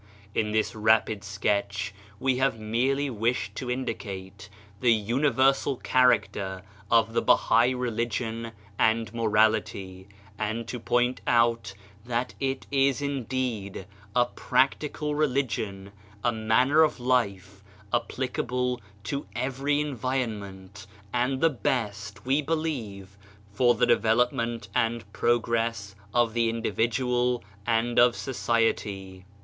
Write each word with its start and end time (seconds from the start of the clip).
In 0.33 0.51
this 0.51 0.73
rapid 0.73 1.23
sketch 1.23 1.93
we 2.19 2.37
have 2.37 2.59
merely 2.59 3.07
wished 3.11 3.53
to 3.57 3.69
indicate 3.69 4.49
the 4.79 4.91
universal 4.91 5.75
character 5.77 6.63
of 6.89 7.13
the 7.13 7.21
Bahai 7.21 7.75
religion 7.79 8.51
and 8.79 9.13
morality, 9.13 10.07
and 10.39 10.67
to 10.67 10.79
point 10.79 11.21
out 11.27 11.75
that 12.03 12.33
it 12.39 12.65
is 12.71 13.03
indeed 13.03 13.85
a 14.15 14.25
practical 14.25 15.13
religion, 15.13 15.91
a 16.23 16.31
manner 16.31 16.81
of 16.81 16.99
life 16.99 17.63
applicable 17.93 18.81
to 19.03 19.27
every 19.35 19.79
en 19.81 19.95
vironment, 19.95 20.87
and 21.13 21.41
the 21.41 21.49
best, 21.51 22.25
we 22.25 22.41
believe, 22.41 23.19
for 23.51 23.75
*74 23.75 23.77
BAHAISM 23.77 23.79
the 23.81 23.85
development 23.85 24.67
and 24.73 25.13
progress 25.13 25.93
of 26.11 26.33
the 26.33 26.49
individual 26.49 27.43
and 27.67 27.99
of 27.99 28.15
society. 28.15 29.25